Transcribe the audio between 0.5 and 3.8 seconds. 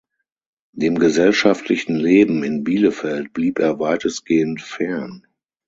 Dem gesellschaftlichen Leben in Bielefeld blieb er